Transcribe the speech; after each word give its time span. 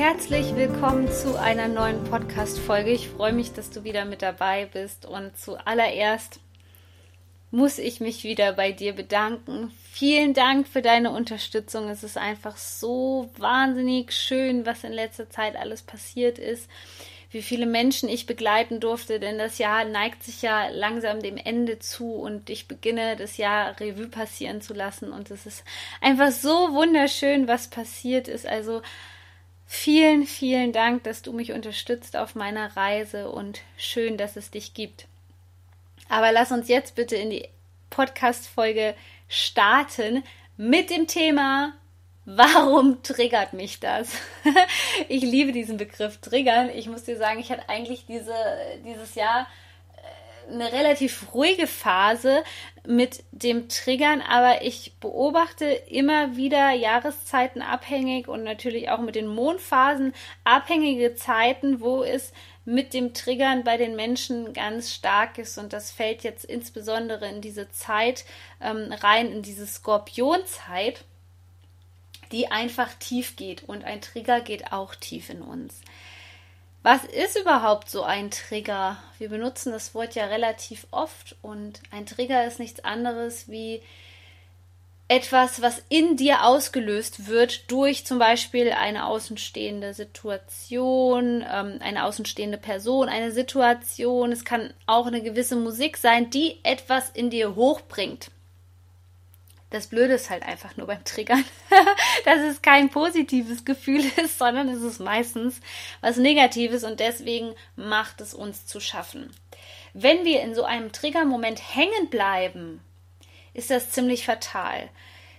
Herzlich 0.00 0.56
willkommen 0.56 1.12
zu 1.12 1.38
einer 1.38 1.68
neuen 1.68 2.02
Podcast-Folge. 2.04 2.90
Ich 2.90 3.10
freue 3.10 3.34
mich, 3.34 3.52
dass 3.52 3.68
du 3.68 3.84
wieder 3.84 4.06
mit 4.06 4.22
dabei 4.22 4.64
bist. 4.64 5.04
Und 5.04 5.36
zuallererst 5.36 6.40
muss 7.50 7.78
ich 7.78 8.00
mich 8.00 8.24
wieder 8.24 8.54
bei 8.54 8.72
dir 8.72 8.94
bedanken. 8.94 9.70
Vielen 9.92 10.32
Dank 10.32 10.66
für 10.66 10.80
deine 10.80 11.10
Unterstützung. 11.10 11.90
Es 11.90 12.02
ist 12.02 12.16
einfach 12.16 12.56
so 12.56 13.28
wahnsinnig 13.36 14.12
schön, 14.12 14.64
was 14.64 14.84
in 14.84 14.92
letzter 14.92 15.28
Zeit 15.28 15.54
alles 15.54 15.82
passiert 15.82 16.38
ist. 16.38 16.70
Wie 17.30 17.42
viele 17.42 17.66
Menschen 17.66 18.08
ich 18.08 18.24
begleiten 18.24 18.80
durfte, 18.80 19.20
denn 19.20 19.36
das 19.36 19.58
Jahr 19.58 19.84
neigt 19.84 20.22
sich 20.22 20.40
ja 20.40 20.68
langsam 20.70 21.20
dem 21.20 21.36
Ende 21.36 21.78
zu 21.78 22.14
und 22.14 22.48
ich 22.48 22.68
beginne 22.68 23.16
das 23.16 23.36
Jahr 23.36 23.78
Revue 23.78 24.08
passieren 24.08 24.62
zu 24.62 24.72
lassen 24.72 25.12
und 25.12 25.30
es 25.30 25.44
ist 25.44 25.62
einfach 26.00 26.30
so 26.30 26.72
wunderschön, 26.72 27.46
was 27.48 27.68
passiert 27.68 28.28
ist. 28.28 28.46
Also 28.46 28.80
Vielen, 29.72 30.26
vielen 30.26 30.72
Dank, 30.72 31.04
dass 31.04 31.22
du 31.22 31.32
mich 31.32 31.52
unterstützt 31.52 32.16
auf 32.16 32.34
meiner 32.34 32.76
Reise 32.76 33.30
und 33.30 33.60
schön, 33.76 34.16
dass 34.16 34.34
es 34.34 34.50
dich 34.50 34.74
gibt. 34.74 35.06
Aber 36.08 36.32
lass 36.32 36.50
uns 36.50 36.66
jetzt 36.66 36.96
bitte 36.96 37.14
in 37.14 37.30
die 37.30 37.48
Podcast-Folge 37.88 38.96
starten 39.28 40.24
mit 40.56 40.90
dem 40.90 41.06
Thema, 41.06 41.72
warum 42.24 43.00
triggert 43.04 43.52
mich 43.52 43.78
das? 43.78 44.10
ich 45.08 45.22
liebe 45.22 45.52
diesen 45.52 45.76
Begriff 45.76 46.18
triggern. 46.18 46.68
Ich 46.70 46.88
muss 46.88 47.04
dir 47.04 47.16
sagen, 47.16 47.38
ich 47.38 47.52
hatte 47.52 47.68
eigentlich 47.68 48.06
diese, 48.06 48.34
dieses 48.84 49.14
Jahr 49.14 49.46
eine 50.52 50.72
relativ 50.72 51.34
ruhige 51.34 51.66
Phase 51.66 52.42
mit 52.86 53.22
dem 53.32 53.68
Triggern, 53.68 54.22
aber 54.22 54.62
ich 54.62 54.94
beobachte 55.00 55.66
immer 55.66 56.36
wieder 56.36 56.72
Jahreszeiten 56.72 57.62
abhängig 57.62 58.28
und 58.28 58.42
natürlich 58.42 58.90
auch 58.90 59.00
mit 59.00 59.14
den 59.14 59.26
Mondphasen 59.26 60.14
abhängige 60.44 61.14
Zeiten, 61.14 61.80
wo 61.80 62.02
es 62.02 62.32
mit 62.64 62.94
dem 62.94 63.14
Triggern 63.14 63.64
bei 63.64 63.76
den 63.76 63.96
Menschen 63.96 64.52
ganz 64.52 64.94
stark 64.94 65.38
ist 65.38 65.58
und 65.58 65.72
das 65.72 65.90
fällt 65.90 66.22
jetzt 66.22 66.44
insbesondere 66.44 67.28
in 67.28 67.40
diese 67.40 67.70
Zeit 67.70 68.24
ähm, 68.60 68.92
rein, 68.92 69.32
in 69.32 69.42
diese 69.42 69.66
Skorpionzeit, 69.66 71.04
die 72.32 72.50
einfach 72.50 72.92
tief 72.94 73.36
geht 73.36 73.64
und 73.68 73.84
ein 73.84 74.00
Trigger 74.00 74.40
geht 74.40 74.72
auch 74.72 74.94
tief 74.94 75.30
in 75.30 75.42
uns. 75.42 75.80
Was 76.82 77.04
ist 77.04 77.38
überhaupt 77.38 77.90
so 77.90 78.02
ein 78.02 78.30
Trigger? 78.30 78.96
Wir 79.18 79.28
benutzen 79.28 79.70
das 79.70 79.94
Wort 79.94 80.14
ja 80.14 80.24
relativ 80.26 80.86
oft 80.90 81.36
und 81.42 81.80
ein 81.90 82.06
Trigger 82.06 82.46
ist 82.46 82.58
nichts 82.58 82.82
anderes 82.82 83.48
wie 83.48 83.82
etwas, 85.06 85.60
was 85.60 85.82
in 85.90 86.16
dir 86.16 86.44
ausgelöst 86.44 87.26
wird 87.26 87.70
durch 87.70 88.06
zum 88.06 88.18
Beispiel 88.18 88.70
eine 88.70 89.06
außenstehende 89.06 89.92
Situation, 89.92 91.44
ähm, 91.52 91.80
eine 91.80 92.04
außenstehende 92.04 92.58
Person, 92.58 93.08
eine 93.08 93.32
Situation. 93.32 94.32
Es 94.32 94.44
kann 94.46 94.72
auch 94.86 95.06
eine 95.06 95.20
gewisse 95.20 95.56
Musik 95.56 95.98
sein, 95.98 96.30
die 96.30 96.60
etwas 96.62 97.10
in 97.10 97.28
dir 97.28 97.56
hochbringt. 97.56 98.30
Das 99.70 99.86
Blöde 99.86 100.14
ist 100.14 100.30
halt 100.30 100.42
einfach 100.42 100.76
nur 100.76 100.88
beim 100.88 101.04
Triggern, 101.04 101.44
dass 102.24 102.40
es 102.40 102.60
kein 102.60 102.90
positives 102.90 103.64
Gefühl 103.64 104.04
ist, 104.22 104.38
sondern 104.38 104.68
es 104.68 104.82
ist 104.82 104.98
meistens 104.98 105.60
was 106.00 106.16
Negatives 106.16 106.84
und 106.84 107.00
deswegen 107.00 107.54
macht 107.76 108.20
es 108.20 108.34
uns 108.34 108.66
zu 108.66 108.80
schaffen. 108.80 109.30
Wenn 109.94 110.24
wir 110.24 110.42
in 110.42 110.54
so 110.54 110.64
einem 110.64 110.92
Triggermoment 110.92 111.74
hängen 111.74 112.10
bleiben, 112.10 112.80
ist 113.54 113.70
das 113.70 113.90
ziemlich 113.90 114.24
fatal. 114.24 114.88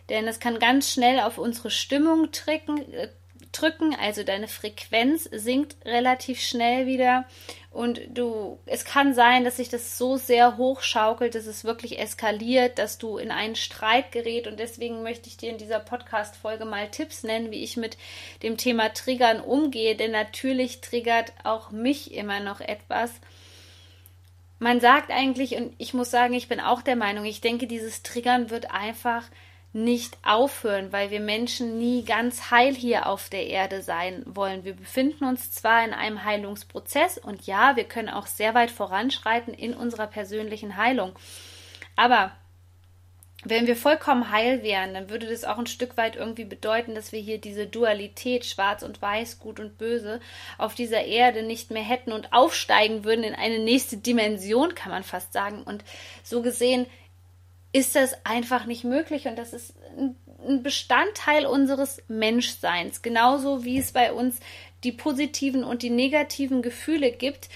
Denn 0.09 0.27
es 0.27 0.39
kann 0.39 0.59
ganz 0.59 0.91
schnell 0.91 1.19
auf 1.21 1.37
unsere 1.37 1.71
Stimmung 1.71 2.31
drücken, 2.31 2.91
äh, 2.93 3.09
drücken, 3.51 3.95
also 3.95 4.23
deine 4.23 4.47
Frequenz 4.47 5.23
sinkt 5.31 5.75
relativ 5.85 6.41
schnell 6.41 6.85
wieder 6.85 7.25
und 7.71 8.01
du, 8.09 8.59
es 8.65 8.83
kann 8.83 9.13
sein, 9.13 9.45
dass 9.45 9.55
sich 9.55 9.69
das 9.69 9.97
so 9.97 10.17
sehr 10.17 10.57
hochschaukelt, 10.57 11.35
dass 11.35 11.45
es 11.45 11.63
wirklich 11.63 11.99
eskaliert, 11.99 12.77
dass 12.77 12.97
du 12.97 13.17
in 13.17 13.31
einen 13.31 13.55
Streit 13.55 14.11
gerät 14.11 14.45
und 14.45 14.59
deswegen 14.59 15.03
möchte 15.03 15.29
ich 15.29 15.37
dir 15.37 15.49
in 15.49 15.57
dieser 15.57 15.79
Podcast-Folge 15.79 16.65
mal 16.65 16.89
Tipps 16.89 17.23
nennen, 17.23 17.49
wie 17.49 17.63
ich 17.63 17.77
mit 17.77 17.97
dem 18.43 18.57
Thema 18.57 18.93
Triggern 18.93 19.39
umgehe, 19.39 19.95
denn 19.95 20.11
natürlich 20.11 20.81
triggert 20.81 21.31
auch 21.45 21.71
mich 21.71 22.13
immer 22.13 22.41
noch 22.41 22.59
etwas. 22.59 23.09
Man 24.59 24.81
sagt 24.81 25.09
eigentlich, 25.09 25.55
und 25.55 25.73
ich 25.77 25.93
muss 25.93 26.11
sagen, 26.11 26.33
ich 26.33 26.49
bin 26.49 26.59
auch 26.59 26.81
der 26.81 26.97
Meinung, 26.97 27.23
ich 27.23 27.39
denke, 27.39 27.67
dieses 27.67 28.03
Triggern 28.03 28.49
wird 28.49 28.69
einfach 28.69 29.23
nicht 29.73 30.17
aufhören, 30.23 30.91
weil 30.91 31.11
wir 31.11 31.21
Menschen 31.21 31.77
nie 31.77 32.03
ganz 32.03 32.51
heil 32.51 32.75
hier 32.75 33.07
auf 33.07 33.29
der 33.29 33.47
Erde 33.47 33.81
sein 33.81 34.23
wollen. 34.25 34.65
Wir 34.65 34.73
befinden 34.73 35.23
uns 35.23 35.51
zwar 35.51 35.85
in 35.85 35.93
einem 35.93 36.25
Heilungsprozess 36.25 37.17
und 37.17 37.47
ja, 37.47 37.75
wir 37.77 37.85
können 37.85 38.09
auch 38.09 38.27
sehr 38.27 38.53
weit 38.53 38.71
voranschreiten 38.71 39.53
in 39.53 39.73
unserer 39.73 40.07
persönlichen 40.07 40.75
Heilung. 40.75 41.13
Aber 41.95 42.33
wenn 43.43 43.65
wir 43.65 43.75
vollkommen 43.75 44.29
heil 44.29 44.61
wären, 44.61 44.93
dann 44.93 45.09
würde 45.09 45.27
das 45.27 45.45
auch 45.45 45.57
ein 45.57 45.65
Stück 45.65 45.97
weit 45.97 46.15
irgendwie 46.15 46.45
bedeuten, 46.45 46.93
dass 46.93 47.11
wir 47.11 47.19
hier 47.19 47.39
diese 47.39 47.65
Dualität 47.65 48.45
schwarz 48.45 48.83
und 48.83 49.01
weiß, 49.01 49.39
gut 49.39 49.59
und 49.59 49.79
böse 49.79 50.19
auf 50.59 50.75
dieser 50.75 51.05
Erde 51.05 51.41
nicht 51.41 51.71
mehr 51.71 51.81
hätten 51.81 52.11
und 52.11 52.33
aufsteigen 52.33 53.03
würden 53.03 53.23
in 53.23 53.33
eine 53.33 53.57
nächste 53.57 53.97
Dimension, 53.97 54.75
kann 54.75 54.91
man 54.91 55.03
fast 55.03 55.33
sagen. 55.33 55.63
Und 55.63 55.83
so 56.23 56.43
gesehen 56.43 56.85
ist 57.73 57.95
das 57.95 58.25
einfach 58.25 58.65
nicht 58.65 58.83
möglich 58.83 59.27
und 59.27 59.37
das 59.37 59.53
ist 59.53 59.73
ein 59.97 60.63
Bestandteil 60.63 61.45
unseres 61.45 62.01
Menschseins, 62.07 63.01
genauso 63.01 63.63
wie 63.63 63.77
es 63.77 63.91
bei 63.91 64.11
uns 64.11 64.39
die 64.83 64.91
positiven 64.91 65.63
und 65.63 65.83
die 65.83 65.89
negativen 65.89 66.61
Gefühle 66.61 67.11
gibt, 67.11 67.49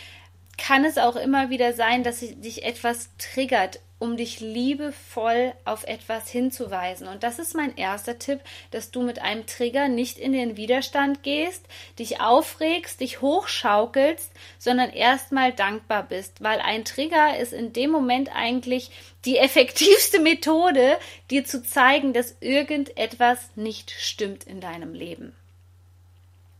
kann 0.58 0.86
es 0.86 0.98
auch 0.98 1.16
immer 1.16 1.50
wieder 1.50 1.74
sein, 1.74 2.03
dass 2.03 2.20
dich 2.20 2.64
etwas 2.64 3.09
triggert, 3.18 3.80
um 3.98 4.18
dich 4.18 4.42
liebevoll 4.42 5.54
auf 5.64 5.86
etwas 5.86 6.30
hinzuweisen. 6.30 7.08
Und 7.08 7.24
das 7.24 7.40
ist 7.40 7.56
mein 7.56 7.78
erster 7.78 8.20
Tipp, 8.20 8.42
dass 8.72 8.92
du 8.92 9.02
mit 9.02 9.20
einem 9.20 9.46
Trigger 9.46 9.88
nicht 9.88 10.18
in 10.18 10.34
den 10.34 10.58
Widerstand 10.58 11.24
gehst, 11.24 11.66
dich 11.98 12.20
aufregst, 12.20 13.00
dich 13.00 13.22
hochschaukelst, 13.22 14.32
sondern 14.60 14.92
erstmal 14.92 15.54
dankbar 15.54 16.04
bist, 16.04 16.44
weil 16.44 16.60
ein 16.60 16.84
Trigger 16.84 17.38
ist 17.38 17.54
in 17.54 17.72
dem 17.72 17.90
Moment 17.90 18.36
eigentlich 18.36 18.92
die 19.24 19.38
effektivste 19.40 20.20
Methode, 20.20 20.98
dir 21.32 21.46
zu 21.46 21.64
zeigen, 21.64 22.12
dass 22.12 22.36
irgendetwas 22.42 23.50
nicht 23.56 23.92
stimmt 23.92 24.44
in 24.44 24.60
deinem 24.60 24.94
Leben. 24.94 25.34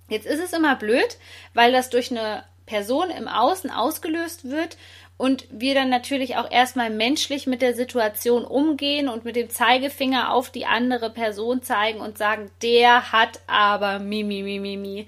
Jetzt 0.08 0.26
ist 0.28 0.40
es 0.42 0.54
immer 0.54 0.76
blöd, 0.76 1.18
weil 1.54 1.72
das 1.72 1.90
durch 1.90 2.12
eine 2.12 2.46
Person 2.66 3.10
im 3.12 3.28
Außen 3.28 3.70
ausgelöst 3.70 4.50
wird 4.50 4.78
und 5.18 5.48
wir 5.50 5.76
dann 5.76 5.90
natürlich 5.90 6.36
auch 6.36 6.52
erstmal 6.52 6.90
menschlich 6.90 7.48
mit 7.48 7.62
der 7.62 7.74
Situation 7.74 8.44
umgehen 8.44 9.08
und 9.08 9.24
mit 9.24 9.38
dem 9.38 9.50
Zeigefinger 9.50 10.34
auf 10.34 10.50
die 10.50 10.66
andere 10.66 11.10
Person 11.10 11.64
zeigen 11.64 12.02
und 12.02 12.18
sagen, 12.18 12.52
der 12.62 13.14
hat 13.14 13.40
aber 13.48 14.00
Mimi, 14.00 14.44
Mimi, 14.44 14.76
Mimi. 14.76 15.08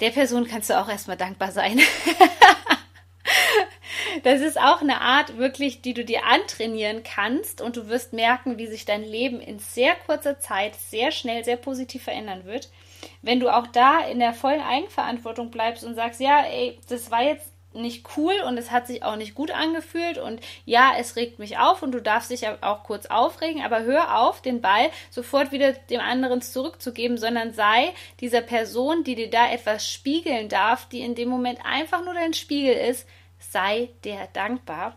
Der 0.00 0.10
Person 0.10 0.46
kannst 0.46 0.70
du 0.70 0.80
auch 0.80 0.88
erstmal 0.88 1.18
dankbar 1.18 1.52
sein. 1.52 1.78
das 4.22 4.40
ist 4.40 4.58
auch 4.58 4.80
eine 4.80 5.02
Art 5.02 5.36
wirklich, 5.36 5.82
die 5.82 5.92
du 5.92 6.02
dir 6.02 6.24
antrainieren 6.24 7.02
kannst 7.02 7.60
und 7.60 7.76
du 7.76 7.88
wirst 7.88 8.14
merken, 8.14 8.56
wie 8.56 8.66
sich 8.66 8.86
dein 8.86 9.04
Leben 9.04 9.42
in 9.42 9.58
sehr 9.58 9.94
kurzer 10.06 10.40
Zeit 10.40 10.74
sehr 10.74 11.12
schnell, 11.12 11.44
sehr 11.44 11.58
positiv 11.58 12.04
verändern 12.04 12.46
wird. 12.46 12.70
Wenn 13.20 13.40
du 13.40 13.54
auch 13.54 13.66
da 13.66 14.00
in 14.00 14.20
der 14.20 14.32
vollen 14.32 14.62
Eigenverantwortung 14.62 15.50
bleibst 15.50 15.84
und 15.84 15.94
sagst, 15.94 16.20
ja, 16.20 16.44
ey, 16.44 16.78
das 16.88 17.10
war 17.10 17.22
jetzt 17.22 17.49
nicht 17.72 18.06
cool 18.16 18.34
und 18.46 18.58
es 18.58 18.70
hat 18.70 18.86
sich 18.86 19.04
auch 19.04 19.16
nicht 19.16 19.34
gut 19.34 19.50
angefühlt 19.50 20.18
und 20.18 20.40
ja, 20.64 20.92
es 20.98 21.16
regt 21.16 21.38
mich 21.38 21.58
auf 21.58 21.82
und 21.82 21.92
du 21.92 22.02
darfst 22.02 22.30
dich 22.30 22.46
auch 22.48 22.82
kurz 22.82 23.06
aufregen, 23.06 23.62
aber 23.62 23.82
hör 23.82 24.18
auf, 24.18 24.42
den 24.42 24.60
Ball 24.60 24.90
sofort 25.10 25.52
wieder 25.52 25.72
dem 25.72 26.00
anderen 26.00 26.42
zurückzugeben, 26.42 27.16
sondern 27.16 27.52
sei 27.52 27.92
dieser 28.20 28.40
Person, 28.40 29.04
die 29.04 29.14
dir 29.14 29.30
da 29.30 29.50
etwas 29.50 29.88
spiegeln 29.88 30.48
darf, 30.48 30.88
die 30.88 31.00
in 31.00 31.14
dem 31.14 31.28
Moment 31.28 31.60
einfach 31.64 32.04
nur 32.04 32.14
dein 32.14 32.34
Spiegel 32.34 32.74
ist, 32.74 33.06
sei 33.38 33.90
der 34.04 34.28
dankbar. 34.32 34.96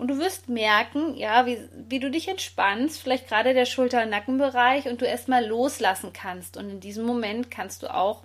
Und 0.00 0.08
du 0.08 0.18
wirst 0.18 0.48
merken, 0.48 1.14
ja, 1.14 1.44
wie, 1.44 1.58
wie 1.74 2.00
du 2.00 2.10
dich 2.10 2.26
entspannst, 2.26 3.02
vielleicht 3.02 3.28
gerade 3.28 3.52
der 3.52 3.66
Schulter-Nackenbereich 3.66 4.86
und 4.88 5.02
du 5.02 5.04
erstmal 5.04 5.44
loslassen 5.44 6.14
kannst. 6.14 6.56
Und 6.56 6.70
in 6.70 6.80
diesem 6.80 7.04
Moment 7.04 7.50
kannst 7.50 7.82
du 7.82 7.94
auch 7.94 8.22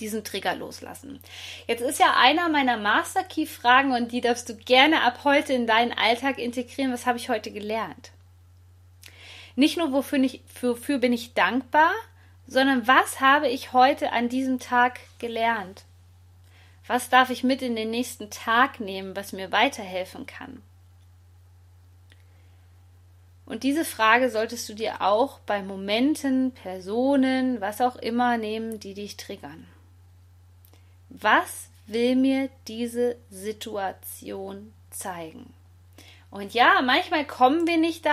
diesen 0.00 0.24
Trigger 0.24 0.54
loslassen. 0.54 1.20
Jetzt 1.66 1.82
ist 1.82 2.00
ja 2.00 2.14
einer 2.16 2.48
meiner 2.48 2.76
Master 2.76 3.22
Key 3.22 3.46
Fragen 3.46 3.92
und 3.92 4.12
die 4.12 4.20
darfst 4.20 4.48
du 4.48 4.56
gerne 4.56 5.02
ab 5.02 5.20
heute 5.24 5.52
in 5.52 5.66
deinen 5.66 5.92
Alltag 5.92 6.38
integrieren. 6.38 6.92
Was 6.92 7.06
habe 7.06 7.18
ich 7.18 7.28
heute 7.28 7.50
gelernt? 7.50 8.10
Nicht 9.56 9.76
nur 9.76 9.92
wofür, 9.92 10.18
ich, 10.20 10.42
wofür 10.60 10.98
bin 10.98 11.12
ich 11.12 11.34
dankbar, 11.34 11.92
sondern 12.46 12.86
was 12.86 13.20
habe 13.20 13.48
ich 13.48 13.72
heute 13.72 14.12
an 14.12 14.28
diesem 14.28 14.58
Tag 14.58 15.00
gelernt? 15.18 15.84
Was 16.86 17.08
darf 17.08 17.30
ich 17.30 17.44
mit 17.44 17.62
in 17.62 17.76
den 17.76 17.90
nächsten 17.90 18.30
Tag 18.30 18.80
nehmen, 18.80 19.14
was 19.14 19.32
mir 19.32 19.52
weiterhelfen 19.52 20.26
kann? 20.26 20.62
Und 23.50 23.64
diese 23.64 23.84
Frage 23.84 24.30
solltest 24.30 24.68
du 24.68 24.74
dir 24.74 25.02
auch 25.02 25.40
bei 25.40 25.60
Momenten, 25.60 26.52
Personen, 26.52 27.60
was 27.60 27.80
auch 27.80 27.96
immer 27.96 28.38
nehmen, 28.38 28.78
die 28.78 28.94
dich 28.94 29.16
triggern. 29.16 29.66
Was 31.10 31.68
will 31.86 32.16
mir 32.16 32.48
diese 32.66 33.16
Situation 33.30 34.72
zeigen? 34.90 35.52
Und 36.30 36.54
ja, 36.54 36.80
manchmal 36.82 37.24
kommen 37.24 37.66
wir 37.66 37.76
nicht 37.76 38.06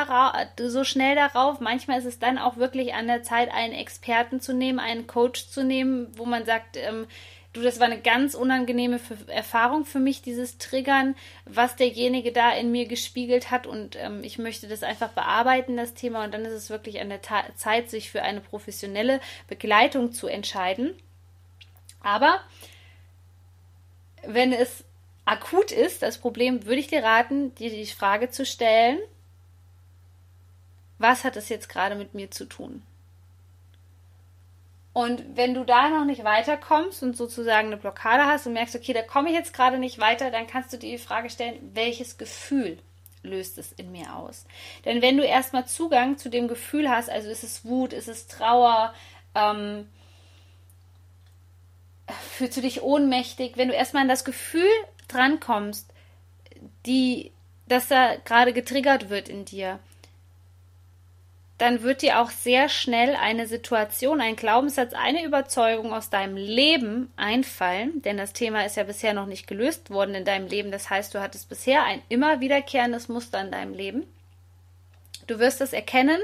so 0.59 0.83
schnell 0.83 1.15
darauf. 1.15 1.59
Manchmal 1.59 1.99
ist 1.99 2.05
es 2.05 2.17
dann 2.17 2.39
auch 2.39 2.57
wirklich 2.57 2.95
an 2.95 3.05
der 3.05 3.21
Zeit, 3.21 3.53
einen 3.53 3.73
Experten 3.73 4.41
zu 4.41 4.53
nehmen, 4.53 4.79
einen 4.79 5.05
Coach 5.05 5.49
zu 5.49 5.63
nehmen, 5.63 6.07
wo 6.17 6.25
man 6.25 6.43
sagt, 6.43 6.77
ähm, 6.77 7.05
du, 7.53 7.61
das 7.61 7.79
war 7.79 7.85
eine 7.85 8.01
ganz 8.01 8.33
unangenehme 8.33 8.99
Erfahrung 9.27 9.85
für 9.85 9.99
mich, 9.99 10.23
dieses 10.23 10.57
Triggern, 10.57 11.15
was 11.45 11.75
derjenige 11.75 12.31
da 12.31 12.51
in 12.53 12.71
mir 12.71 12.87
gespiegelt 12.87 13.51
hat. 13.51 13.67
Und 13.67 13.95
ähm, 13.97 14.23
ich 14.23 14.39
möchte 14.39 14.67
das 14.67 14.81
einfach 14.81 15.09
bearbeiten, 15.09 15.77
das 15.77 15.93
Thema. 15.93 16.23
Und 16.23 16.33
dann 16.33 16.43
ist 16.43 16.53
es 16.53 16.71
wirklich 16.71 16.99
an 16.99 17.09
der 17.09 17.21
Ta 17.21 17.43
Zeit, 17.55 17.91
sich 17.91 18.09
für 18.09 18.23
eine 18.23 18.41
professionelle 18.41 19.19
Begleitung 19.47 20.11
zu 20.11 20.25
entscheiden. 20.25 20.95
Aber 22.01 22.39
wenn 24.27 24.53
es 24.53 24.83
akut 25.25 25.71
ist, 25.71 26.01
das 26.01 26.17
Problem, 26.17 26.65
würde 26.65 26.79
ich 26.79 26.87
dir 26.87 27.03
raten, 27.03 27.53
dir 27.55 27.69
die 27.69 27.85
Frage 27.85 28.29
zu 28.29 28.45
stellen, 28.45 28.99
was 30.99 31.23
hat 31.23 31.35
es 31.35 31.49
jetzt 31.49 31.69
gerade 31.69 31.95
mit 31.95 32.13
mir 32.13 32.31
zu 32.31 32.45
tun? 32.45 32.81
Und 34.93 35.35
wenn 35.35 35.53
du 35.53 35.63
da 35.63 35.89
noch 35.89 36.05
nicht 36.05 36.23
weiterkommst 36.23 37.03
und 37.03 37.15
sozusagen 37.15 37.67
eine 37.67 37.77
Blockade 37.77 38.25
hast 38.25 38.47
und 38.47 38.53
merkst, 38.53 38.75
okay, 38.75 38.93
da 38.93 39.03
komme 39.03 39.29
ich 39.29 39.35
jetzt 39.35 39.53
gerade 39.53 39.77
nicht 39.77 39.99
weiter, 39.99 40.31
dann 40.31 40.47
kannst 40.47 40.73
du 40.73 40.77
dir 40.77 40.89
die 40.89 40.97
Frage 40.97 41.29
stellen, 41.29 41.71
welches 41.75 42.17
Gefühl 42.17 42.79
löst 43.21 43.59
es 43.59 43.71
in 43.73 43.91
mir 43.91 44.15
aus? 44.15 44.45
Denn 44.85 45.03
wenn 45.03 45.17
du 45.17 45.23
erstmal 45.23 45.67
Zugang 45.67 46.17
zu 46.17 46.29
dem 46.29 46.47
Gefühl 46.47 46.89
hast, 46.89 47.11
also 47.11 47.29
ist 47.29 47.43
es 47.43 47.63
Wut, 47.63 47.93
ist 47.93 48.07
es 48.07 48.27
Trauer, 48.27 48.91
ähm, 49.35 49.87
fühlst 52.37 52.57
du 52.57 52.61
dich 52.61 52.81
ohnmächtig, 52.81 53.57
wenn 53.57 53.67
du 53.67 53.73
erstmal 53.73 54.03
an 54.03 54.09
das 54.09 54.25
Gefühl 54.25 54.69
drankommst, 55.07 55.89
die, 56.85 57.31
dass 57.67 57.87
da 57.87 58.15
gerade 58.23 58.53
getriggert 58.53 59.09
wird 59.09 59.29
in 59.29 59.45
dir, 59.45 59.79
dann 61.57 61.81
wird 61.81 62.03
dir 62.03 62.19
auch 62.19 62.29
sehr 62.29 62.69
schnell 62.69 63.15
eine 63.15 63.47
Situation, 63.47 64.21
ein 64.21 64.35
Glaubenssatz, 64.35 64.93
eine 64.93 65.23
Überzeugung 65.23 65.91
aus 65.91 66.11
deinem 66.11 66.37
Leben 66.37 67.11
einfallen, 67.17 68.01
denn 68.03 68.17
das 68.17 68.33
Thema 68.33 68.63
ist 68.63 68.77
ja 68.77 68.83
bisher 68.83 69.13
noch 69.13 69.25
nicht 69.25 69.47
gelöst 69.47 69.89
worden 69.89 70.13
in 70.13 70.25
deinem 70.25 70.47
Leben. 70.47 70.71
Das 70.71 70.91
heißt, 70.91 71.15
du 71.15 71.21
hattest 71.21 71.49
bisher 71.49 71.83
ein 71.83 72.03
immer 72.09 72.41
wiederkehrendes 72.41 73.09
Muster 73.09 73.41
in 73.41 73.51
deinem 73.51 73.73
Leben. 73.73 74.03
Du 75.25 75.39
wirst 75.39 75.59
es 75.61 75.73
erkennen 75.73 76.19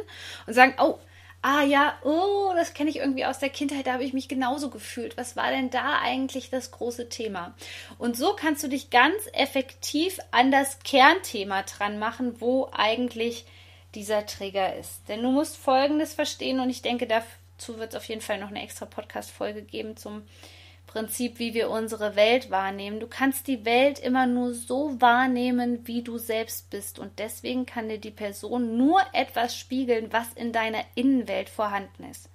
und 0.45 0.53
sagen, 0.53 0.75
oh, 0.79 0.99
ah 1.43 1.61
ja, 1.61 1.97
oh, 2.03 2.53
das 2.55 2.73
kenne 2.73 2.89
ich 2.89 2.95
irgendwie 2.95 3.25
aus 3.25 3.37
der 3.37 3.49
Kindheit, 3.49 3.85
da 3.85 3.93
habe 3.93 4.05
ich 4.05 4.13
mich 4.13 4.29
genauso 4.29 4.69
gefühlt. 4.69 5.17
Was 5.17 5.35
war 5.35 5.51
denn 5.51 5.69
da 5.69 5.99
eigentlich 6.01 6.49
das 6.49 6.71
große 6.71 7.09
Thema? 7.09 7.53
Und 7.99 8.15
so 8.15 8.33
kannst 8.33 8.63
du 8.63 8.69
dich 8.69 8.89
ganz 8.89 9.15
effektiv 9.33 10.19
an 10.31 10.51
das 10.51 10.79
Kernthema 10.79 11.63
dran 11.63 11.99
machen, 11.99 12.39
wo 12.39 12.69
eigentlich 12.71 13.45
dieser 13.93 14.25
Trigger 14.25 14.75
ist. 14.77 15.01
Denn 15.09 15.21
du 15.21 15.31
musst 15.31 15.57
Folgendes 15.57 16.13
verstehen 16.13 16.61
und 16.61 16.69
ich 16.69 16.81
denke, 16.81 17.07
dazu 17.07 17.77
wird 17.77 17.89
es 17.89 17.95
auf 17.97 18.05
jeden 18.05 18.21
Fall 18.21 18.39
noch 18.39 18.47
eine 18.47 18.63
extra 18.63 18.85
Podcast-Folge 18.85 19.63
geben 19.63 19.97
zum 19.97 20.23
Prinzip, 20.93 21.39
wie 21.39 21.55
wir 21.55 21.71
unsere 21.71 22.15
Welt 22.15 22.51
wahrnehmen. 22.51 22.99
Du 22.99 23.07
kannst 23.07 23.47
die 23.47 23.65
Welt 23.65 23.97
immer 23.97 24.27
nur 24.27 24.53
so 24.53 25.01
wahrnehmen, 25.01 25.87
wie 25.87 26.03
du 26.03 26.19
selbst 26.19 26.69
bist. 26.69 26.99
Und 26.99 27.17
deswegen 27.17 27.65
kann 27.65 27.89
dir 27.89 27.97
die 27.97 28.11
Person 28.11 28.77
nur 28.77 29.01
etwas 29.11 29.57
spiegeln, 29.57 30.13
was 30.13 30.31
in 30.33 30.51
deiner 30.51 30.83
Innenwelt 30.93 31.49
vorhanden 31.49 32.03
ist. 32.03 32.29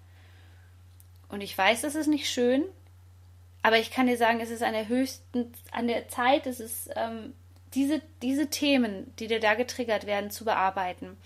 Und 1.29 1.41
ich 1.41 1.57
weiß, 1.57 1.85
es 1.85 1.95
ist 1.95 2.09
nicht 2.09 2.29
schön, 2.29 2.65
aber 3.63 3.79
ich 3.79 3.93
kann 3.93 4.09
dir 4.09 4.17
sagen, 4.17 4.41
es 4.41 4.51
ist 4.51 4.65
an 4.65 4.73
der 4.73 4.89
höchsten, 4.89 5.53
an 5.71 5.87
der 5.87 6.09
Zeit, 6.09 6.49
es 6.49 6.59
ist 6.59 6.91
ähm, 6.97 7.35
diese, 7.75 8.03
diese 8.23 8.49
Themen, 8.49 9.15
die 9.21 9.29
dir 9.29 9.39
da 9.39 9.55
getriggert 9.55 10.05
werden, 10.05 10.33
zu 10.33 10.45
bearbeiten. 10.45 11.17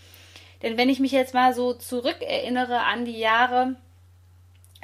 Denn 0.60 0.76
wenn 0.76 0.90
ich 0.90 1.00
mich 1.00 1.12
jetzt 1.12 1.32
mal 1.32 1.54
so 1.54 1.72
zurückerinnere 1.72 2.80
an 2.80 3.06
die 3.06 3.18
Jahre 3.18 3.76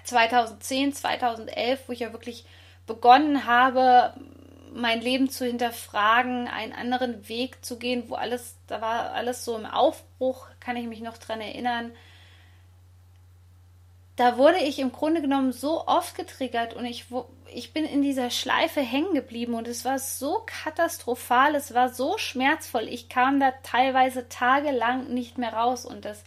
2010, 0.08 0.92
2011, 0.94 1.80
wo 1.86 1.92
ich 1.92 2.00
ja 2.00 2.12
wirklich 2.12 2.44
begonnen 2.86 3.46
habe, 3.46 4.14
mein 4.74 5.00
Leben 5.00 5.30
zu 5.30 5.44
hinterfragen, 5.44 6.48
einen 6.48 6.72
anderen 6.72 7.28
Weg 7.28 7.64
zu 7.64 7.78
gehen, 7.78 8.04
wo 8.08 8.14
alles, 8.14 8.56
da 8.66 8.80
war 8.80 9.12
alles 9.12 9.44
so 9.44 9.56
im 9.56 9.66
Aufbruch, 9.66 10.48
kann 10.60 10.76
ich 10.76 10.86
mich 10.86 11.00
noch 11.00 11.18
dran 11.18 11.40
erinnern. 11.40 11.92
Da 14.16 14.36
wurde 14.36 14.58
ich 14.58 14.80
im 14.80 14.90
Grunde 14.90 15.20
genommen 15.20 15.52
so 15.52 15.86
oft 15.86 16.16
getriggert 16.16 16.74
und 16.74 16.84
ich, 16.84 17.06
ich 17.54 17.72
bin 17.72 17.84
in 17.84 18.02
dieser 18.02 18.30
Schleife 18.30 18.80
hängen 18.80 19.14
geblieben 19.14 19.54
und 19.54 19.68
es 19.68 19.84
war 19.84 19.98
so 19.98 20.42
katastrophal, 20.44 21.54
es 21.54 21.72
war 21.72 21.88
so 21.88 22.18
schmerzvoll. 22.18 22.88
Ich 22.88 23.08
kam 23.08 23.38
da 23.38 23.52
teilweise 23.62 24.28
tagelang 24.28 25.14
nicht 25.14 25.38
mehr 25.38 25.52
raus 25.52 25.86
und 25.86 26.04
das 26.04 26.24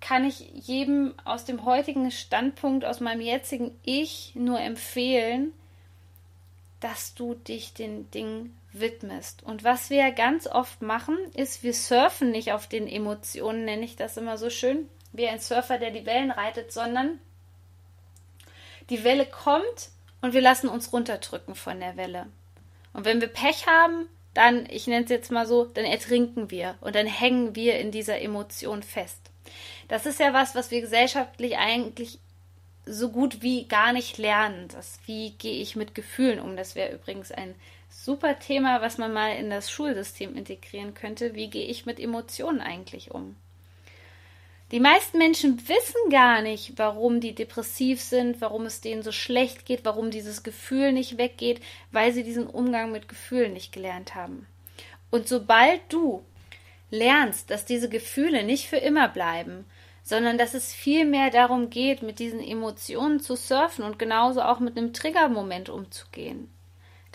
kann 0.00 0.24
ich 0.24 0.50
jedem 0.52 1.14
aus 1.24 1.44
dem 1.44 1.64
heutigen 1.64 2.10
Standpunkt, 2.10 2.84
aus 2.84 3.00
meinem 3.00 3.20
jetzigen 3.20 3.78
Ich 3.84 4.32
nur 4.34 4.60
empfehlen, 4.60 5.52
dass 6.80 7.14
du 7.14 7.34
dich 7.34 7.72
den 7.72 8.10
Dingen 8.10 8.56
widmest. 8.72 9.42
Und 9.42 9.64
was 9.64 9.90
wir 9.90 10.10
ganz 10.12 10.46
oft 10.46 10.82
machen, 10.82 11.16
ist, 11.34 11.62
wir 11.62 11.72
surfen 11.72 12.30
nicht 12.30 12.52
auf 12.52 12.66
den 12.66 12.86
Emotionen, 12.86 13.64
nenne 13.64 13.84
ich 13.84 13.96
das 13.96 14.16
immer 14.16 14.36
so 14.36 14.50
schön, 14.50 14.88
wie 15.12 15.26
ein 15.26 15.40
Surfer, 15.40 15.78
der 15.78 15.90
die 15.90 16.06
Wellen 16.06 16.30
reitet, 16.30 16.72
sondern 16.72 17.18
die 18.90 19.02
Welle 19.02 19.26
kommt 19.26 19.90
und 20.20 20.34
wir 20.34 20.42
lassen 20.42 20.68
uns 20.68 20.92
runterdrücken 20.92 21.54
von 21.54 21.80
der 21.80 21.96
Welle. 21.96 22.26
Und 22.92 23.04
wenn 23.04 23.20
wir 23.20 23.28
Pech 23.28 23.66
haben, 23.66 24.06
dann, 24.34 24.66
ich 24.70 24.86
nenne 24.86 25.04
es 25.04 25.10
jetzt 25.10 25.32
mal 25.32 25.46
so, 25.46 25.64
dann 25.64 25.84
ertrinken 25.84 26.50
wir 26.50 26.76
und 26.82 26.94
dann 26.94 27.06
hängen 27.06 27.54
wir 27.54 27.78
in 27.78 27.90
dieser 27.90 28.20
Emotion 28.20 28.82
fest. 28.82 29.30
Das 29.88 30.06
ist 30.06 30.20
ja 30.20 30.32
was, 30.32 30.54
was 30.54 30.70
wir 30.70 30.80
gesellschaftlich 30.80 31.56
eigentlich 31.56 32.18
so 32.86 33.10
gut 33.10 33.42
wie 33.42 33.66
gar 33.66 33.92
nicht 33.92 34.18
lernen. 34.18 34.68
Das, 34.68 35.00
wie 35.06 35.30
gehe 35.30 35.60
ich 35.60 35.76
mit 35.76 35.94
Gefühlen 35.94 36.40
um? 36.40 36.56
Das 36.56 36.74
wäre 36.74 36.94
übrigens 36.94 37.32
ein 37.32 37.54
super 37.90 38.38
Thema, 38.38 38.80
was 38.80 38.98
man 38.98 39.12
mal 39.12 39.36
in 39.36 39.50
das 39.50 39.70
Schulsystem 39.70 40.36
integrieren 40.36 40.94
könnte. 40.94 41.34
Wie 41.34 41.50
gehe 41.50 41.66
ich 41.66 41.86
mit 41.86 41.98
Emotionen 41.98 42.60
eigentlich 42.60 43.10
um? 43.10 43.36
Die 44.72 44.80
meisten 44.80 45.18
Menschen 45.18 45.68
wissen 45.68 46.10
gar 46.10 46.42
nicht, 46.42 46.72
warum 46.76 47.20
die 47.20 47.36
depressiv 47.36 48.00
sind, 48.00 48.40
warum 48.40 48.66
es 48.66 48.80
denen 48.80 49.02
so 49.02 49.12
schlecht 49.12 49.64
geht, 49.64 49.84
warum 49.84 50.10
dieses 50.10 50.42
Gefühl 50.42 50.90
nicht 50.90 51.18
weggeht, 51.18 51.60
weil 51.92 52.12
sie 52.12 52.24
diesen 52.24 52.48
Umgang 52.48 52.90
mit 52.90 53.08
Gefühlen 53.08 53.52
nicht 53.52 53.72
gelernt 53.72 54.16
haben. 54.16 54.46
Und 55.10 55.28
sobald 55.28 55.80
du 55.88 56.24
lernst, 56.90 57.50
dass 57.50 57.64
diese 57.64 57.88
Gefühle 57.88 58.42
nicht 58.42 58.68
für 58.68 58.76
immer 58.76 59.08
bleiben, 59.08 59.64
sondern 60.02 60.38
dass 60.38 60.54
es 60.54 60.72
vielmehr 60.72 61.30
darum 61.30 61.68
geht, 61.68 62.02
mit 62.02 62.18
diesen 62.20 62.40
Emotionen 62.40 63.18
zu 63.18 63.34
surfen 63.34 63.84
und 63.84 63.98
genauso 63.98 64.40
auch 64.42 64.60
mit 64.60 64.76
einem 64.76 64.92
Triggermoment 64.92 65.68
umzugehen, 65.68 66.48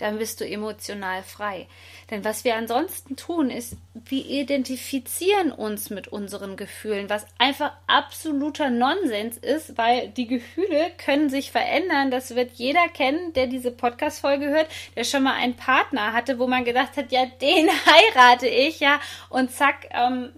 dann 0.02 0.18
bist 0.18 0.40
du 0.40 0.44
emotional 0.44 1.22
frei. 1.22 1.68
Denn 2.10 2.24
was 2.24 2.44
wir 2.44 2.56
ansonsten 2.56 3.14
tun, 3.14 3.50
ist, 3.50 3.76
wir 3.94 4.26
identifizieren 4.26 5.52
uns 5.52 5.90
mit 5.90 6.08
unseren 6.08 6.56
Gefühlen, 6.56 7.08
was 7.08 7.24
einfach 7.38 7.72
absoluter 7.86 8.68
Nonsens 8.68 9.38
ist, 9.38 9.78
weil 9.78 10.08
die 10.08 10.26
Gefühle 10.26 10.90
können 10.98 11.30
sich 11.30 11.52
verändern. 11.52 12.10
Das 12.10 12.34
wird 12.34 12.50
jeder 12.54 12.88
kennen, 12.88 13.32
der 13.34 13.46
diese 13.46 13.70
Podcast-Folge 13.70 14.48
hört, 14.48 14.66
der 14.96 15.04
schon 15.04 15.22
mal 15.22 15.34
einen 15.34 15.54
Partner 15.54 16.12
hatte, 16.12 16.40
wo 16.40 16.48
man 16.48 16.64
gedacht 16.64 16.96
hat, 16.96 17.12
ja, 17.12 17.24
den 17.40 17.68
heirate 17.86 18.48
ich, 18.48 18.80
ja, 18.80 19.00
und 19.30 19.52
zack, 19.52 19.88
ähm, 19.92 20.32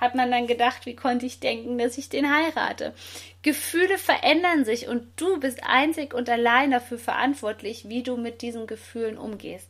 hat 0.00 0.14
man 0.14 0.30
dann 0.30 0.46
gedacht, 0.46 0.86
wie 0.86 0.96
konnte 0.96 1.26
ich 1.26 1.40
denken, 1.40 1.78
dass 1.78 1.98
ich 1.98 2.08
den 2.08 2.34
heirate? 2.34 2.94
Gefühle 3.42 3.98
verändern 3.98 4.64
sich 4.64 4.88
und 4.88 5.08
du 5.16 5.38
bist 5.40 5.62
einzig 5.64 6.14
und 6.14 6.28
allein 6.28 6.70
dafür 6.70 6.98
verantwortlich, 6.98 7.88
wie 7.88 8.02
du 8.02 8.16
mit 8.16 8.42
diesen 8.42 8.66
Gefühlen 8.66 9.18
umgehst. 9.18 9.68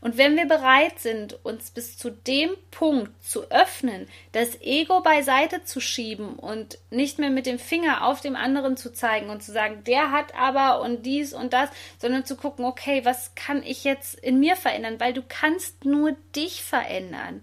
Und 0.00 0.18
wenn 0.18 0.36
wir 0.36 0.46
bereit 0.46 0.98
sind, 0.98 1.44
uns 1.44 1.70
bis 1.70 1.96
zu 1.96 2.10
dem 2.10 2.50
Punkt 2.70 3.10
zu 3.24 3.50
öffnen, 3.50 4.08
das 4.32 4.60
Ego 4.60 5.00
beiseite 5.00 5.64
zu 5.64 5.80
schieben 5.80 6.34
und 6.34 6.78
nicht 6.90 7.18
mehr 7.18 7.30
mit 7.30 7.46
dem 7.46 7.58
Finger 7.58 8.06
auf 8.06 8.20
dem 8.20 8.36
anderen 8.36 8.76
zu 8.76 8.92
zeigen 8.92 9.30
und 9.30 9.42
zu 9.42 9.52
sagen, 9.52 9.82
der 9.84 10.10
hat 10.10 10.34
aber 10.34 10.80
und 10.80 11.04
dies 11.06 11.32
und 11.32 11.52
das, 11.52 11.70
sondern 11.98 12.24
zu 12.24 12.36
gucken, 12.36 12.64
okay, 12.64 13.04
was 13.04 13.34
kann 13.34 13.62
ich 13.62 13.84
jetzt 13.84 14.14
in 14.14 14.38
mir 14.38 14.56
verändern? 14.56 15.00
Weil 15.00 15.12
du 15.12 15.22
kannst 15.26 15.84
nur 15.84 16.12
dich 16.34 16.62
verändern. 16.62 17.42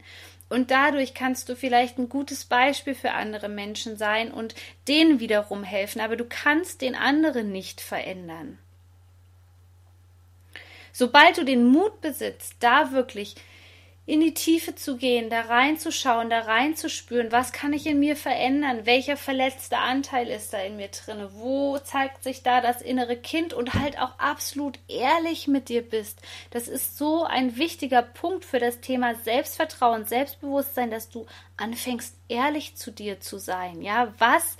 Und 0.51 0.69
dadurch 0.69 1.13
kannst 1.13 1.47
du 1.47 1.55
vielleicht 1.55 1.97
ein 1.97 2.09
gutes 2.09 2.43
Beispiel 2.43 2.93
für 2.93 3.13
andere 3.13 3.47
Menschen 3.47 3.95
sein 3.95 4.31
und 4.33 4.53
denen 4.89 5.21
wiederum 5.21 5.63
helfen, 5.63 6.01
aber 6.01 6.17
du 6.17 6.25
kannst 6.25 6.81
den 6.81 6.93
anderen 6.93 7.53
nicht 7.53 7.79
verändern. 7.79 8.57
Sobald 10.91 11.37
du 11.37 11.45
den 11.45 11.65
Mut 11.65 12.01
besitzt, 12.01 12.55
da 12.59 12.91
wirklich 12.91 13.35
in 14.07 14.19
die 14.19 14.33
Tiefe 14.33 14.73
zu 14.73 14.97
gehen, 14.97 15.29
da 15.29 15.41
reinzuschauen, 15.41 16.29
da 16.29 16.39
reinzuspüren, 16.39 17.31
was 17.31 17.51
kann 17.51 17.71
ich 17.71 17.85
in 17.85 17.99
mir 17.99 18.15
verändern, 18.15 18.85
welcher 18.85 19.15
verletzte 19.15 19.77
Anteil 19.77 20.27
ist 20.27 20.53
da 20.53 20.57
in 20.57 20.75
mir 20.75 20.87
drin, 20.87 21.27
wo 21.33 21.77
zeigt 21.77 22.23
sich 22.23 22.41
da 22.41 22.61
das 22.61 22.81
innere 22.81 23.15
Kind 23.15 23.53
und 23.53 23.75
halt 23.75 23.99
auch 23.99 24.17
absolut 24.17 24.79
ehrlich 24.87 25.47
mit 25.47 25.69
dir 25.69 25.83
bist. 25.87 26.19
Das 26.49 26.67
ist 26.67 26.97
so 26.97 27.23
ein 27.23 27.57
wichtiger 27.57 28.01
Punkt 28.01 28.43
für 28.43 28.59
das 28.59 28.81
Thema 28.81 29.13
Selbstvertrauen, 29.15 30.05
Selbstbewusstsein, 30.05 30.89
dass 30.89 31.09
du 31.09 31.27
anfängst 31.57 32.15
ehrlich 32.27 32.75
zu 32.75 32.91
dir 32.91 33.19
zu 33.19 33.37
sein. 33.37 33.83
Ja, 33.83 34.13
was 34.17 34.57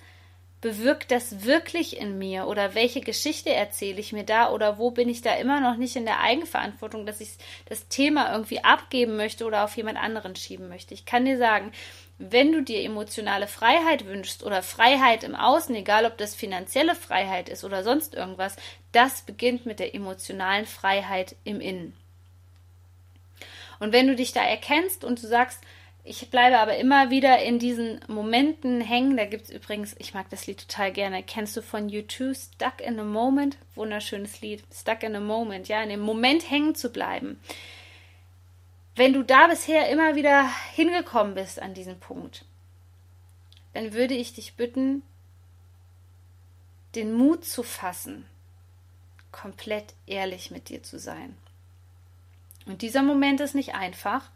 bewirkt 0.61 1.09
das 1.09 1.43
wirklich 1.43 1.97
in 1.97 2.19
mir 2.19 2.47
oder 2.47 2.75
welche 2.75 3.01
Geschichte 3.01 3.49
erzähle 3.49 3.99
ich 3.99 4.13
mir 4.13 4.23
da 4.23 4.51
oder 4.51 4.77
wo 4.77 4.91
bin 4.91 5.09
ich 5.09 5.21
da 5.23 5.33
immer 5.33 5.59
noch 5.59 5.75
nicht 5.75 5.95
in 5.95 6.05
der 6.05 6.19
Eigenverantwortung, 6.21 7.07
dass 7.07 7.19
ich 7.19 7.31
das 7.65 7.87
Thema 7.87 8.31
irgendwie 8.31 8.63
abgeben 8.63 9.17
möchte 9.17 9.45
oder 9.45 9.63
auf 9.63 9.75
jemand 9.75 9.97
anderen 9.97 10.35
schieben 10.35 10.69
möchte. 10.69 10.93
Ich 10.93 11.05
kann 11.05 11.25
dir 11.25 11.39
sagen, 11.39 11.71
wenn 12.19 12.51
du 12.51 12.61
dir 12.61 12.83
emotionale 12.83 13.47
Freiheit 13.47 14.05
wünschst 14.05 14.43
oder 14.43 14.61
Freiheit 14.61 15.23
im 15.23 15.35
Außen, 15.35 15.73
egal 15.73 16.05
ob 16.05 16.19
das 16.19 16.35
finanzielle 16.35 16.93
Freiheit 16.93 17.49
ist 17.49 17.63
oder 17.63 17.83
sonst 17.83 18.13
irgendwas, 18.13 18.55
das 18.91 19.23
beginnt 19.23 19.65
mit 19.65 19.79
der 19.79 19.95
emotionalen 19.95 20.67
Freiheit 20.67 21.35
im 21.43 21.59
Innen. 21.59 21.93
Und 23.79 23.93
wenn 23.93 24.05
du 24.05 24.15
dich 24.15 24.31
da 24.31 24.43
erkennst 24.43 25.03
und 25.03 25.23
du 25.23 25.27
sagst, 25.27 25.59
ich 26.03 26.29
bleibe 26.31 26.57
aber 26.57 26.77
immer 26.77 27.11
wieder 27.11 27.43
in 27.43 27.59
diesen 27.59 27.99
Momenten 28.07 28.81
hängen. 28.81 29.17
Da 29.17 29.25
gibt 29.25 29.45
es 29.45 29.49
übrigens, 29.51 29.95
ich 29.99 30.13
mag 30.13 30.29
das 30.29 30.47
Lied 30.47 30.59
total 30.59 30.91
gerne. 30.91 31.21
Kennst 31.21 31.55
du 31.55 31.61
von 31.61 31.89
U2 31.89 32.35
Stuck 32.35 32.81
in 32.81 32.99
a 32.99 33.03
Moment? 33.03 33.57
Wunderschönes 33.75 34.41
Lied. 34.41 34.63
Stuck 34.73 35.03
in 35.03 35.15
a 35.15 35.19
Moment, 35.19 35.67
ja, 35.67 35.81
in 35.83 35.89
dem 35.89 35.99
Moment 35.99 36.49
hängen 36.49 36.73
zu 36.73 36.89
bleiben. 36.91 37.39
Wenn 38.95 39.13
du 39.13 39.23
da 39.23 39.47
bisher 39.47 39.89
immer 39.89 40.15
wieder 40.15 40.49
hingekommen 40.73 41.35
bist 41.35 41.61
an 41.61 41.75
diesen 41.75 41.99
Punkt, 41.99 42.45
dann 43.73 43.93
würde 43.93 44.15
ich 44.15 44.33
dich 44.33 44.55
bitten, 44.55 45.03
den 46.95 47.13
Mut 47.13 47.45
zu 47.45 47.63
fassen, 47.63 48.25
komplett 49.31 49.93
ehrlich 50.07 50.51
mit 50.51 50.69
dir 50.69 50.83
zu 50.83 50.99
sein. 50.99 51.37
Und 52.65 52.81
dieser 52.81 53.01
Moment 53.01 53.39
ist 53.39 53.55
nicht 53.55 53.75
einfach 53.75 54.29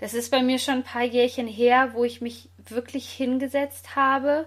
das 0.00 0.14
ist 0.14 0.30
bei 0.30 0.42
mir 0.42 0.58
schon 0.58 0.76
ein 0.76 0.82
paar 0.82 1.04
Jährchen 1.04 1.46
her, 1.46 1.90
wo 1.92 2.04
ich 2.04 2.22
mich 2.22 2.48
wirklich 2.56 3.10
hingesetzt 3.10 3.96
habe 3.96 4.46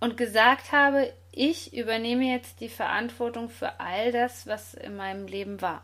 und 0.00 0.16
gesagt 0.16 0.72
habe, 0.72 1.12
ich 1.32 1.74
übernehme 1.74 2.24
jetzt 2.24 2.60
die 2.60 2.70
Verantwortung 2.70 3.50
für 3.50 3.78
all 3.78 4.10
das, 4.10 4.46
was 4.46 4.72
in 4.72 4.96
meinem 4.96 5.26
Leben 5.26 5.60
war. 5.60 5.82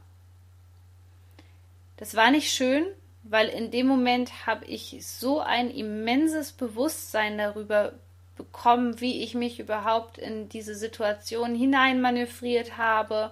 Das 1.98 2.14
war 2.14 2.30
nicht 2.30 2.50
schön, 2.50 2.86
weil 3.22 3.48
in 3.48 3.70
dem 3.70 3.86
Moment 3.86 4.46
habe 4.46 4.64
ich 4.64 4.96
so 5.06 5.40
ein 5.40 5.70
immenses 5.70 6.52
Bewusstsein 6.52 7.36
darüber 7.36 7.92
bekommen, 8.38 8.98
wie 9.02 9.22
ich 9.22 9.34
mich 9.34 9.60
überhaupt 9.60 10.16
in 10.16 10.48
diese 10.48 10.74
Situation 10.74 11.54
hineinmanövriert 11.54 12.78
habe, 12.78 13.30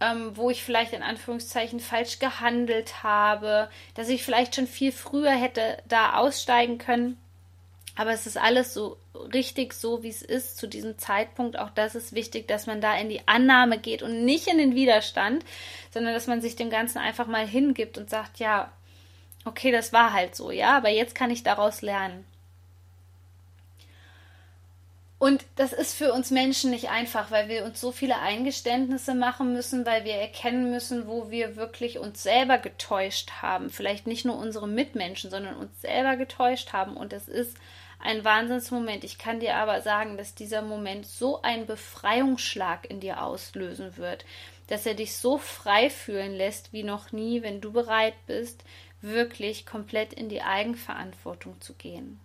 ähm, 0.00 0.36
wo 0.36 0.50
ich 0.50 0.64
vielleicht 0.64 0.92
in 0.92 1.02
Anführungszeichen 1.02 1.80
falsch 1.80 2.18
gehandelt 2.18 3.02
habe, 3.02 3.68
dass 3.94 4.08
ich 4.08 4.24
vielleicht 4.24 4.54
schon 4.54 4.66
viel 4.66 4.92
früher 4.92 5.32
hätte 5.32 5.78
da 5.86 6.14
aussteigen 6.14 6.78
können. 6.78 7.18
Aber 7.96 8.12
es 8.12 8.26
ist 8.26 8.38
alles 8.38 8.72
so 8.72 8.96
richtig 9.34 9.74
so, 9.74 10.02
wie 10.02 10.08
es 10.08 10.22
ist 10.22 10.56
zu 10.56 10.66
diesem 10.66 10.98
Zeitpunkt. 10.98 11.58
Auch 11.58 11.70
das 11.70 11.94
ist 11.94 12.14
wichtig, 12.14 12.48
dass 12.48 12.66
man 12.66 12.80
da 12.80 12.96
in 12.96 13.10
die 13.10 13.26
Annahme 13.28 13.78
geht 13.78 14.02
und 14.02 14.24
nicht 14.24 14.46
in 14.46 14.56
den 14.56 14.74
Widerstand, 14.74 15.44
sondern 15.92 16.14
dass 16.14 16.26
man 16.26 16.40
sich 16.40 16.56
dem 16.56 16.70
Ganzen 16.70 16.98
einfach 16.98 17.26
mal 17.26 17.46
hingibt 17.46 17.98
und 17.98 18.08
sagt, 18.08 18.38
ja, 18.38 18.72
okay, 19.44 19.70
das 19.70 19.92
war 19.92 20.12
halt 20.12 20.34
so, 20.34 20.50
ja, 20.50 20.76
aber 20.76 20.88
jetzt 20.88 21.14
kann 21.14 21.30
ich 21.30 21.42
daraus 21.42 21.82
lernen. 21.82 22.24
Und 25.20 25.44
das 25.56 25.74
ist 25.74 25.94
für 25.94 26.14
uns 26.14 26.30
Menschen 26.30 26.70
nicht 26.70 26.88
einfach, 26.88 27.30
weil 27.30 27.50
wir 27.50 27.66
uns 27.66 27.78
so 27.78 27.92
viele 27.92 28.20
Eingeständnisse 28.20 29.14
machen 29.14 29.52
müssen, 29.52 29.84
weil 29.84 30.06
wir 30.06 30.14
erkennen 30.14 30.70
müssen, 30.70 31.06
wo 31.06 31.30
wir 31.30 31.56
wirklich 31.56 31.98
uns 31.98 32.22
selber 32.22 32.56
getäuscht 32.56 33.30
haben. 33.42 33.68
Vielleicht 33.68 34.06
nicht 34.06 34.24
nur 34.24 34.38
unsere 34.38 34.66
Mitmenschen, 34.66 35.30
sondern 35.30 35.56
uns 35.56 35.78
selber 35.82 36.16
getäuscht 36.16 36.72
haben. 36.72 36.96
Und 36.96 37.12
es 37.12 37.28
ist 37.28 37.58
ein 37.98 38.24
Wahnsinnsmoment. 38.24 39.04
Ich 39.04 39.18
kann 39.18 39.40
dir 39.40 39.56
aber 39.56 39.82
sagen, 39.82 40.16
dass 40.16 40.34
dieser 40.34 40.62
Moment 40.62 41.04
so 41.04 41.42
einen 41.42 41.66
Befreiungsschlag 41.66 42.88
in 42.88 43.00
dir 43.00 43.22
auslösen 43.22 43.98
wird, 43.98 44.24
dass 44.68 44.86
er 44.86 44.94
dich 44.94 45.14
so 45.18 45.36
frei 45.36 45.90
fühlen 45.90 46.32
lässt 46.32 46.72
wie 46.72 46.82
noch 46.82 47.12
nie, 47.12 47.42
wenn 47.42 47.60
du 47.60 47.72
bereit 47.72 48.14
bist, 48.26 48.64
wirklich 49.02 49.66
komplett 49.66 50.14
in 50.14 50.30
die 50.30 50.40
Eigenverantwortung 50.40 51.60
zu 51.60 51.74
gehen. 51.74 52.18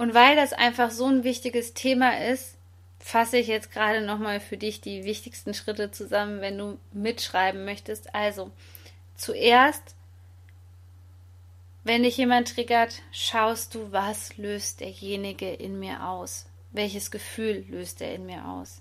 Und 0.00 0.14
weil 0.14 0.34
das 0.34 0.54
einfach 0.54 0.90
so 0.90 1.04
ein 1.04 1.24
wichtiges 1.24 1.74
Thema 1.74 2.18
ist, 2.18 2.56
fasse 3.00 3.36
ich 3.36 3.48
jetzt 3.48 3.70
gerade 3.70 4.00
nochmal 4.00 4.40
für 4.40 4.56
dich 4.56 4.80
die 4.80 5.04
wichtigsten 5.04 5.52
Schritte 5.52 5.90
zusammen, 5.90 6.40
wenn 6.40 6.56
du 6.56 6.78
mitschreiben 6.90 7.66
möchtest. 7.66 8.14
Also, 8.14 8.50
zuerst, 9.14 9.94
wenn 11.84 12.04
dich 12.04 12.16
jemand 12.16 12.54
triggert, 12.54 13.02
schaust 13.12 13.74
du, 13.74 13.92
was 13.92 14.38
löst 14.38 14.80
derjenige 14.80 15.52
in 15.52 15.78
mir 15.78 16.02
aus? 16.06 16.46
Welches 16.72 17.10
Gefühl 17.10 17.66
löst 17.68 18.00
er 18.00 18.14
in 18.14 18.24
mir 18.24 18.46
aus? 18.46 18.80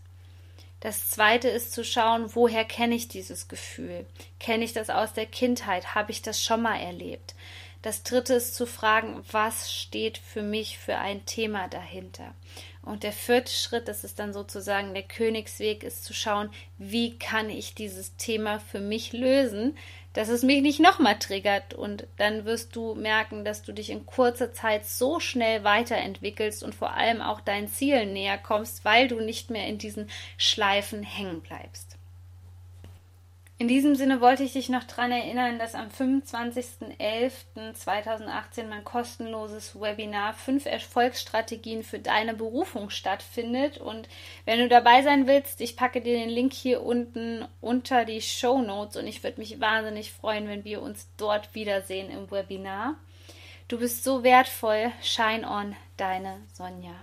Das 0.79 1.09
zweite 1.09 1.49
ist 1.49 1.73
zu 1.73 1.83
schauen, 1.83 2.33
woher 2.33 2.63
kenne 2.63 2.95
ich 2.95 3.09
dieses 3.09 3.49
Gefühl? 3.49 4.05
Kenne 4.39 4.63
ich 4.63 4.71
das 4.71 4.89
aus 4.89 5.11
der 5.11 5.25
Kindheit? 5.25 5.95
Habe 5.95 6.11
ich 6.11 6.21
das 6.21 6.41
schon 6.41 6.61
mal 6.61 6.77
erlebt? 6.77 7.35
Das 7.81 8.03
dritte 8.03 8.33
ist 8.33 8.55
zu 8.55 8.65
fragen, 8.65 9.23
was 9.31 9.71
steht 9.71 10.17
für 10.17 10.41
mich 10.41 10.77
für 10.77 10.97
ein 10.97 11.25
Thema 11.25 11.69
dahinter. 11.69 12.33
Und 12.81 13.03
der 13.03 13.13
vierte 13.13 13.51
Schritt, 13.51 13.87
das 13.87 14.03
ist 14.03 14.19
dann 14.19 14.33
sozusagen 14.33 14.93
der 14.93 15.03
Königsweg, 15.03 15.83
ist 15.83 16.03
zu 16.03 16.13
schauen, 16.13 16.49
wie 16.77 17.17
kann 17.17 17.49
ich 17.49 17.75
dieses 17.75 18.17
Thema 18.17 18.59
für 18.59 18.81
mich 18.81 19.13
lösen, 19.13 19.77
dass 20.13 20.27
es 20.27 20.43
mich 20.43 20.61
nicht 20.61 20.79
nochmal 20.79 21.19
triggert. 21.19 21.73
Und 21.73 22.07
dann 22.17 22.43
wirst 22.43 22.75
du 22.75 22.95
merken, 22.95 23.45
dass 23.45 23.61
du 23.61 23.71
dich 23.71 23.89
in 23.89 24.05
kurzer 24.05 24.53
Zeit 24.53 24.85
so 24.85 25.21
schnell 25.21 25.63
weiterentwickelst 25.63 26.63
und 26.63 26.75
vor 26.75 26.93
allem 26.93 27.21
auch 27.21 27.39
deinen 27.39 27.69
Zielen 27.69 28.11
näher 28.11 28.37
kommst, 28.37 28.83
weil 28.83 29.07
du 29.07 29.21
nicht 29.21 29.49
mehr 29.51 29.67
in 29.67 29.77
diesen 29.77 30.09
Schleifen 30.37 31.03
hängen 31.03 31.41
bleibst. 31.41 31.88
In 33.59 33.67
diesem 33.67 33.93
Sinne 33.95 34.21
wollte 34.21 34.43
ich 34.43 34.53
dich 34.53 34.69
noch 34.69 34.85
daran 34.85 35.11
erinnern, 35.11 35.59
dass 35.59 35.75
am 35.75 35.89
25.11.2018 35.89 38.67
mein 38.69 38.85
kostenloses 38.85 39.77
Webinar 39.77 40.33
5 40.33 40.65
Erfolgsstrategien 40.65 41.83
für 41.83 41.99
deine 41.99 42.33
Berufung 42.33 42.89
stattfindet. 42.89 43.77
Und 43.77 44.07
wenn 44.45 44.59
du 44.59 44.69
dabei 44.69 45.01
sein 45.01 45.27
willst, 45.27 45.59
ich 45.59 45.75
packe 45.75 45.99
dir 45.99 46.13
den 46.13 46.29
Link 46.29 46.53
hier 46.53 46.83
unten 46.83 47.45
unter 47.59 48.05
die 48.05 48.21
Show 48.21 48.61
Notes 48.61 48.95
und 48.95 49.07
ich 49.07 49.23
würde 49.23 49.41
mich 49.41 49.59
wahnsinnig 49.59 50.13
freuen, 50.13 50.47
wenn 50.47 50.63
wir 50.63 50.81
uns 50.81 51.09
dort 51.17 51.53
wiedersehen 51.53 52.09
im 52.09 52.31
Webinar. 52.31 52.95
Du 53.67 53.77
bist 53.77 54.05
so 54.05 54.23
wertvoll. 54.23 54.93
Shine 55.01 55.45
on, 55.45 55.75
deine 55.97 56.37
Sonja. 56.53 56.95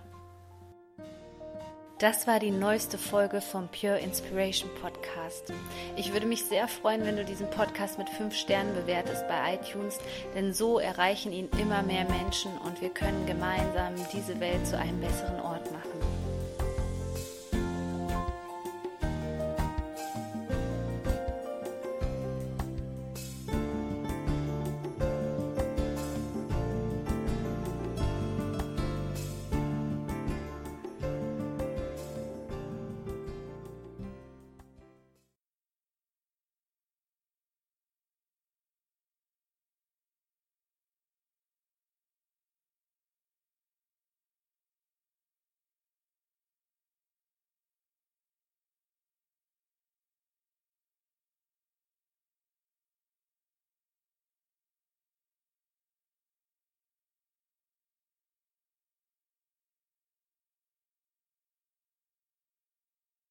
Das 1.98 2.26
war 2.26 2.40
die 2.40 2.50
neueste 2.50 2.98
Folge 2.98 3.40
vom 3.40 3.68
Pure 3.68 3.98
Inspiration 4.00 4.68
Podcast. 4.82 5.50
Ich 5.96 6.12
würde 6.12 6.26
mich 6.26 6.44
sehr 6.44 6.68
freuen, 6.68 7.06
wenn 7.06 7.16
du 7.16 7.24
diesen 7.24 7.48
Podcast 7.48 7.96
mit 7.96 8.10
fünf 8.10 8.34
Sternen 8.34 8.74
bewertest 8.74 9.26
bei 9.28 9.54
iTunes, 9.54 9.98
denn 10.34 10.52
so 10.52 10.78
erreichen 10.78 11.32
ihn 11.32 11.48
immer 11.58 11.82
mehr 11.82 12.04
Menschen 12.04 12.52
und 12.66 12.82
wir 12.82 12.90
können 12.90 13.24
gemeinsam 13.24 13.94
diese 14.12 14.38
Welt 14.40 14.66
zu 14.66 14.76
einem 14.76 15.00
besseren 15.00 15.40
Ort 15.40 15.72